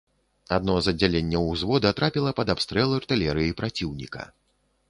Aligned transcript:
Адно 0.55 0.73
з 0.85 0.91
аддзяленняў 0.93 1.43
ўзвода 1.51 1.93
трапіла 1.99 2.33
пад 2.39 2.47
абстрэл 2.57 2.97
артылерыі 2.99 3.57
праціўніка. 3.61 4.21